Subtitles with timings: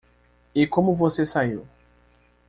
[0.55, 1.63] E como você saiu?